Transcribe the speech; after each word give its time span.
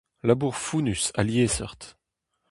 Labour 0.25 0.55
fonnus 0.65 1.05
ha 1.15 1.21
liesseurt. 1.23 1.81